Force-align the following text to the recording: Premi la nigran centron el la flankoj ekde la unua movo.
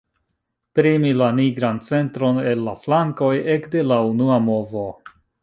Premi 0.77 1.11
la 1.19 1.27
nigran 1.39 1.81
centron 1.89 2.39
el 2.53 2.65
la 2.69 2.73
flankoj 2.87 3.29
ekde 3.59 3.85
la 3.93 4.01
unua 4.15 4.41
movo. 4.49 4.89